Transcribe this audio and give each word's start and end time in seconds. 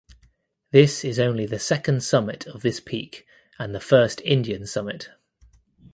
This 0.71 1.05
is 1.05 1.19
only 1.19 1.45
the 1.45 1.59
second 1.59 2.01
summit 2.01 2.47
of 2.47 2.63
this 2.63 2.79
peak 2.79 3.23
and 3.59 3.79
first 3.83 4.19
Indian 4.25 4.65
summit. 4.65 5.11